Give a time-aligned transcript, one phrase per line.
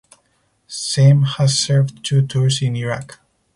[0.65, 3.19] Syme has served two tours in Iraq.